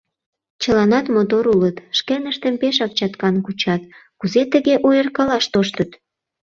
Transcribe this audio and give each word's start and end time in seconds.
Чыланат 0.61 1.05
мотор 1.15 1.43
улыт, 1.53 1.77
шкеныштым 1.97 2.55
пешак 2.61 2.91
чаткан 2.97 3.35
кучат— 3.45 3.81
кузе 4.19 4.43
тыге 4.51 4.75
ойыркалаш 4.87 5.45
тоштыт? 5.53 5.91